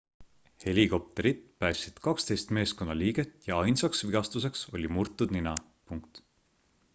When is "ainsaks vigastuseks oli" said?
3.67-4.91